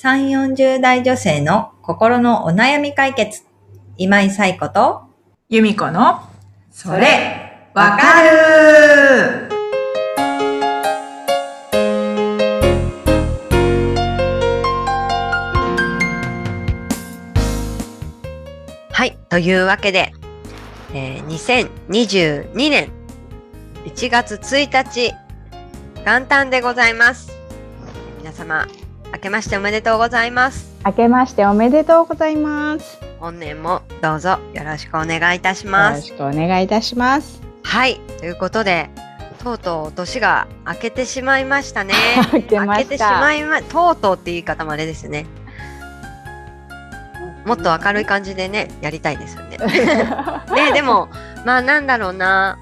[0.00, 3.42] 3、40代女性の心のお悩み解決。
[3.96, 5.02] 今井彩子と、
[5.48, 6.20] 由美子の、
[6.70, 9.48] それ、わかる
[18.92, 19.18] はい。
[19.28, 20.12] というわけで、
[20.94, 22.92] えー2022年
[23.84, 25.12] 1月1日、
[26.04, 27.32] 元旦でございます。
[28.20, 28.68] 皆様、
[29.18, 30.72] 明けましておめでとうございます。
[30.86, 33.00] 明けましておめでとうございます。
[33.18, 36.02] 本年もどうぞよろしくお願いいたしよます。
[36.02, 37.42] ろしくお願いいたします。
[37.64, 37.98] はい。
[38.20, 38.90] ということで、
[39.42, 41.94] とうとう年が明けてしまいましたね。
[42.32, 43.08] 明けま明けしてた。
[43.08, 45.26] しまいま、とうとうって言い方もあれですね。
[47.44, 49.56] もっと明るい感じでね、やりたいですよね。
[50.54, 51.08] ねでも
[51.44, 52.56] まあなんだろうな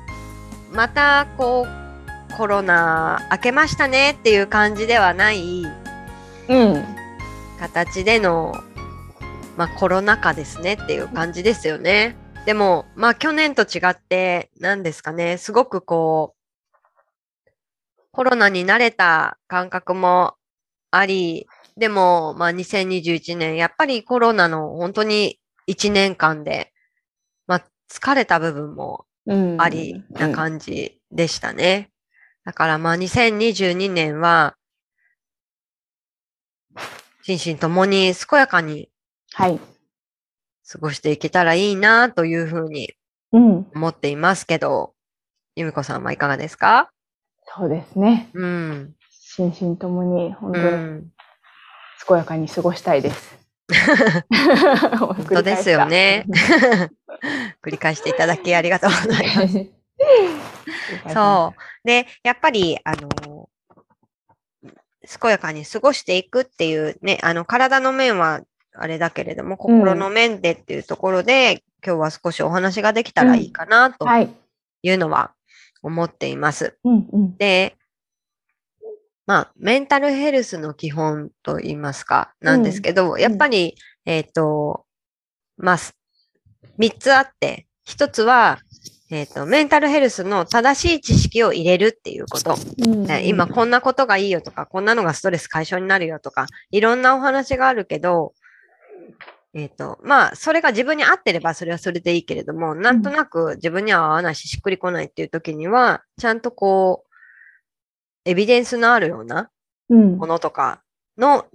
[0.73, 5.86] またこうコロナ明けましたねっていう感じではないうん。
[7.59, 8.55] 形での、
[9.57, 12.17] まあ、コロナ禍ですねっていう感じですよね。
[12.45, 17.53] でもまあ去年と違って何ですかねすごくこう
[18.13, 20.35] コロナに慣れた感覚も
[20.93, 26.73] ありでもまあ2021年やっぱりコロナの本当に1年間で
[27.49, 29.61] まあ疲れた部分もうん。
[29.61, 31.91] ありな感じでしたね。
[32.45, 34.56] だからまあ2022年は、
[37.27, 38.89] 心身ともに健やかに
[39.33, 39.59] はい。
[40.71, 42.95] 過ごしていけたらいいなというふうに
[43.33, 43.67] うん。
[43.75, 44.95] 思っていますけど、
[45.57, 46.93] 由美子さんはいかがですか？
[47.57, 48.31] そうですね。
[48.33, 48.95] うん。
[49.11, 51.13] 心身ともに本う当にん。
[52.07, 53.37] 健やかに過ごしたいです。
[55.01, 56.27] 本 本当ですよね。
[57.61, 59.59] 繰り返していただきありがとうございます。
[59.59, 61.13] う。
[61.13, 61.87] そう。
[61.89, 63.36] で、やっぱり、あの、
[65.07, 68.41] 健やかに過ごしていくっていうね、あの、体の面は
[68.75, 74.35] あれだけれども、心の面でっていうところで、今日は少しお話ができたらいいかなとはい。
[74.83, 75.33] いうのは
[75.83, 76.79] 思っています。
[76.85, 77.37] うんうん。
[77.37, 77.77] で、
[79.27, 84.85] まあ、メンタルヘルスの基本と言いますか、なんですけど、やっぱり、えっ、と、
[85.57, 85.97] まあ、す
[86.79, 88.59] 三つあって、一つは、
[89.11, 92.57] えっ、と、メンタルヘルスの正しい知識を入れるっていうこと。
[92.87, 98.33] うんね今こんなことがいいよとか、こんなのがストレス解消になるよとか、いろんなお話があるけど、
[99.55, 107.11] えっ、と、まあ、それが自分に合ってればそれはそれでいいけれども、なんとなく自分には合わないし、しっくりこないっていう時には、ちゃんとこう、
[108.27, 109.51] エビデンスのあるような
[109.89, 110.83] うんものとか
[111.17, 111.47] の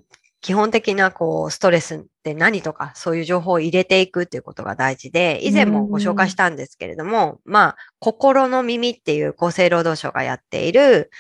[0.42, 11.12] 基本的なこう、ストレスって何とか、そういう情報を入れていくっていうことが大事で、以前もご紹介したんですけれども、まあ、心の耳っていう厚生労働省がやっている、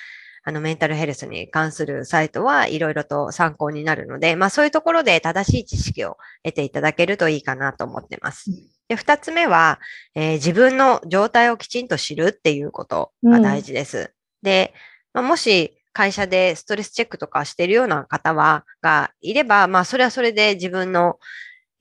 [0.43, 8.49] あの、メンタルヘルスに関するサイトはいろいろと参考になるので、まあそういうところで正しい知識を得ていただけるといいかなと思ってます。
[8.87, 9.79] で、二つ目は、
[10.15, 14.13] えー自分の状態をきちんと知るっていうことが大事です。
[14.41, 14.73] で、
[15.13, 21.19] まあ、もし会社でストレスチェックとかしてるような方は、がいれば、まあそれはそれで自分の、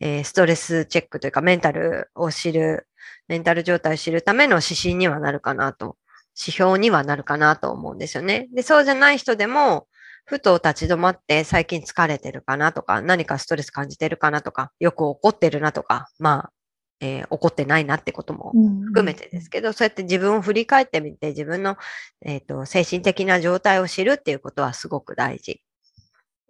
[0.01, 2.89] えーストレスチェックというかメンタルを知る、
[3.29, 5.97] メンタル状態を知るための指針にはなるかなと、
[6.39, 8.49] 指標にはなるかなと思うんですよね。
[8.55, 9.87] で、そうじゃない人でも、
[10.27, 16.53] ふと立ち止まって最近疲れてるかなとか、何かストレス感じてるかなとか、よく怒ってるなとか、まあ、
[17.01, 18.53] えー怒ってないなってことも
[18.87, 21.77] 含めてですけど、そうやって自分を振り返ってみて、自分の、
[22.23, 25.63] えっと精神的な状態を知るっていうことはすごく大事。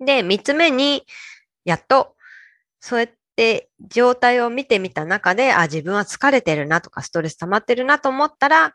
[0.00, 1.05] で、三つ目に、
[1.65, 2.16] やっと、
[2.81, 8.75] そうやって状態を見てみた中で、あ、自分は疲れてるなとか、ストレス溜まってるなと思ったら、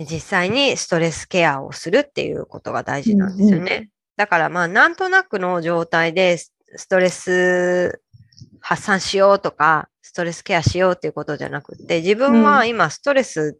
[0.00, 3.90] 実際にストレスケアをするっていうことが大事なんですよね。
[4.16, 8.02] だからまあ、なんとなくの状態でスストレス
[8.60, 13.58] 発散しようとか、ストレスケアしようっていうことじゃなくって、自分は今ストレス、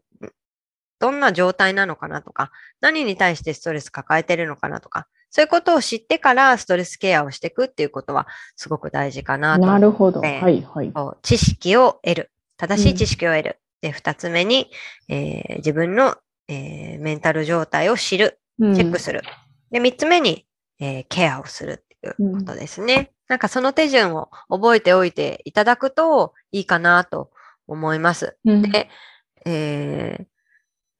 [0.99, 10.21] どんな状態なのかなとか、何に対してストレス抱えてるのかなとか、そういうことを知ってからストレスケアをしていくっていうことはすごく大事かなとなるほど。
[10.21, 10.91] ねはいはい。
[11.23, 12.31] 知識を得る。
[12.57, 13.59] 正しい知識を得る。
[13.81, 14.69] で、二つ目に、
[15.09, 16.17] えー自分の、
[16.47, 18.39] えーメンタル状態を知る。
[18.59, 19.23] チェックする。
[19.71, 20.45] で、三つ目に、
[20.79, 23.12] えーケアをするっていうことですね。
[23.27, 27.31] なんかその手順を覚えておいていただくといいかなと
[27.67, 28.37] 思います。
[28.45, 28.61] うん。
[28.63, 28.89] で、
[29.45, 30.25] えー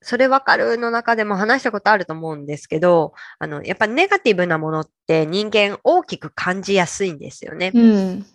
[0.04, 7.72] それわかるの中でも話したことあると思うんですけど、あの、やっぱネガティブなものって人間大きく感じやすいんですよね。
[7.74, 8.26] うん。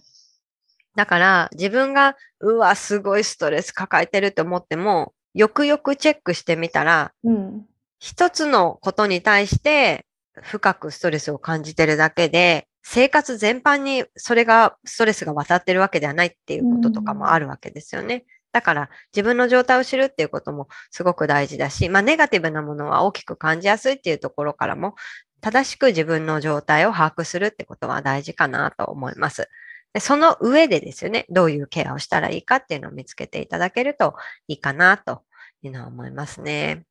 [0.97, 7.67] だから自分が、うわ、すごいストレス抱えてると思っても、よくよくチェックしてみたら、うん。
[8.01, 10.07] 一つのことに対して
[10.41, 18.25] 深くストレスを感じてるだけで、生活全般にそれが、ストレスが渡ってるわけではないっていうこととかもあるわけですよね。
[18.51, 24.95] だから自分の状態を知るっていうこともすごく大事だし、まあネガティブなものは大きく感じやすいっていうところからも、
[25.43, 29.51] 正しく自分の状態を把握するってことは大事かなと思います。
[29.93, 34.15] でその上でですよね、どういうケアをしたらいいかっていうのを見つけていただけると
[34.47, 35.25] いいかなと
[35.61, 36.85] いうのは思いますね。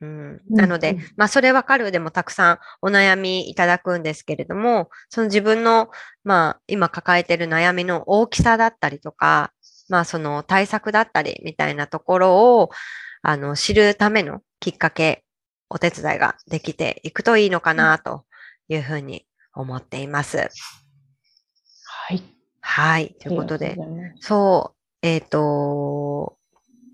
[0.00, 5.90] うん、なので、うんまあそれわかるでもたくさんお悩みいただくんですけれども、その自分の、
[6.24, 9.52] まあ今抱えている悩みの大きさだったりとか、
[9.88, 12.70] まあその対策だったりみたいなところを、
[13.22, 15.24] あの、知るためのきっかけ、
[15.70, 18.24] お手伝いができていくといいのかなと
[18.68, 20.36] いうふうに思っています。
[20.38, 20.48] は
[22.14, 22.22] い。
[22.60, 23.14] はい。
[23.20, 23.76] ということで
[24.20, 26.36] そう、えっ、と、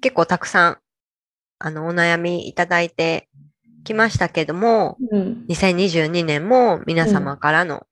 [0.00, 0.78] 結構たくさん、
[1.60, 3.28] あの、お悩みいただいて
[3.84, 5.44] きましたけども、うん。
[5.48, 7.86] 2022年も皆様からの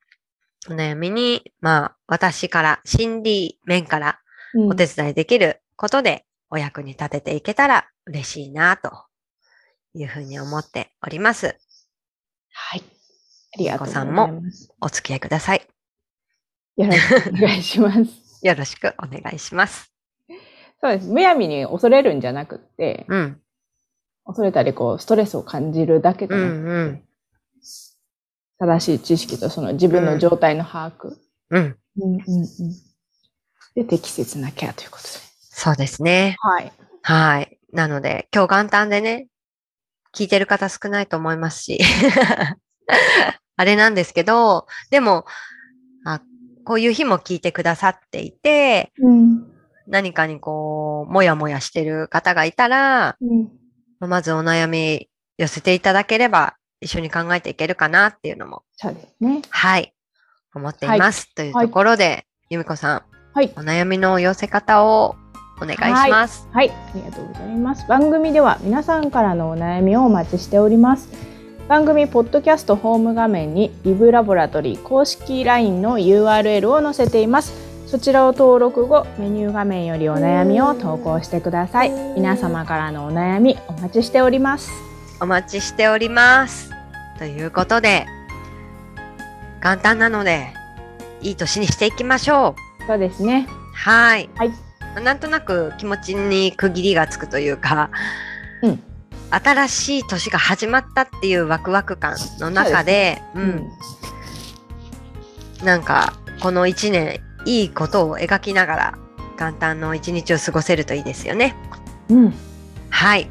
[0.69, 4.19] お悩みに、まあ、私から、心理面から
[4.55, 8.91] うんお手伝いできることでお役に立てていけたら嬉しいな、と
[9.95, 11.59] いうふうに思っております。
[12.51, 12.83] はい。
[13.55, 14.75] ありがとうございお子さんます。
[14.81, 15.67] お付き合いください。
[16.77, 18.01] よろしくお願いします。
[18.47, 19.93] よろしくお願いします。
[20.81, 21.09] そうです。
[21.09, 23.41] むやみに恐れるんじゃなくって、うん。
[24.29, 27.03] 恐れたりこう、ストレスを感じるだけじうゃなくて、んうん。
[28.59, 31.17] 正しい知識とその自分の状態の把握。
[31.51, 31.77] うん。
[31.99, 32.49] うんうんうん。
[33.75, 35.09] で、適切なケアということで。
[35.41, 36.37] そうですね。
[36.41, 36.73] はい。
[37.03, 37.59] はい。
[37.73, 39.29] なので、今日元旦でね、
[40.15, 41.79] 聞いてる方少ないと思いますし、
[43.57, 45.25] あれなんですけど、でも、
[46.05, 46.21] あ、
[46.65, 49.47] こういう日も聞いてくださっていて、うん。
[49.87, 53.49] 何かにこう、もやもやしてる方がいたら、うん。
[54.07, 59.43] まずお悩み寄せていただければ、一緒に考えていけるかなっていうのも、そうですね。
[59.51, 59.93] はい、
[60.55, 61.35] 思っています。
[61.35, 63.03] というところで、由美子さん、
[63.35, 63.53] はい。
[63.57, 65.17] お悩みの寄せ方を
[65.61, 66.49] お願いします。
[66.53, 67.87] はい、ありがとうございます。
[67.89, 71.09] 番組では皆さんからのお悩みをお待ちしております。
[71.69, 77.68] 番組ポッドキャストホーム画面にリブラボラトリー公式 LINE の URL を載せています。
[77.91, 81.91] そちらを登録後、メニュー画面よりお悩みを投稿してください。
[81.91, 84.71] 皆様からのお悩みお待ちしております。
[85.23, 86.71] お待ちしております。
[87.19, 88.07] ということで、
[89.63, 90.49] 元旦なので、
[91.23, 92.87] いい年にしていきましょう。
[92.87, 93.49] そうですね。
[93.73, 94.29] はい。
[94.35, 94.53] はい
[95.03, 97.91] なんとなく気持ちに区切りがつくというか、
[98.63, 98.83] うん
[99.31, 103.69] 新しい年が始まったっていうワクワク感の中で、ううんん。
[105.65, 108.99] なんか、この一年、いいことを描きながら、
[109.39, 111.57] 元旦の一日を過ごせるといいですよね。
[112.11, 112.35] うん。
[112.91, 113.31] はい。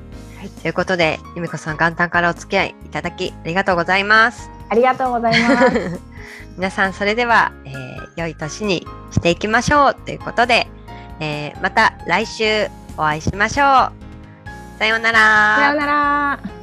[0.61, 4.49] ということで、由美子さん、元旦からお付き合いいただき、ありがとうございます。
[4.69, 5.99] ありがとうございます。
[6.57, 10.67] 皆さん、それでは、えー良い年にしていきましょうということで、
[11.19, 12.67] えーまた来週
[12.97, 14.79] お会いしましょう。
[14.79, 15.55] さようなら。
[15.57, 16.56] さようなら。